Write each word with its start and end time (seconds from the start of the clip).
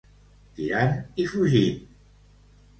Tirant 0.57 0.97
i 1.25 1.27
fugint. 1.35 1.79